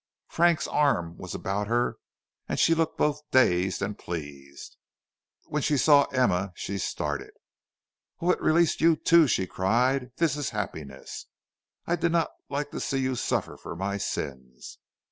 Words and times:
Frank's 0.29 0.67
arm 0.67 1.15
was 1.17 1.35
about 1.35 1.67
her 1.67 1.97
and 2.49 2.57
she 2.57 2.73
looked 2.73 2.97
both 2.97 3.21
dazed 3.29 3.83
and 3.83 3.99
pleased. 3.99 4.75
When 5.45 5.61
she 5.61 5.77
saw 5.77 6.05
Emma 6.05 6.53
she 6.55 6.79
started. 6.79 7.29
"Oh, 8.19 8.31
it 8.31 8.41
releases 8.41 8.81
you 8.81 8.95
too," 8.95 9.27
she 9.27 9.45
cried; 9.45 10.11
"that 10.17 10.35
is 10.35 10.49
happiness. 10.49 11.27
I 11.85 11.97
did 11.97 12.11
not 12.11 12.31
like 12.49 12.71
to 12.71 12.79
see 12.79 12.97
you 12.97 13.13
suffer 13.15 13.57
for 13.57 13.75
my 13.75 13.97
sins." 13.97 14.79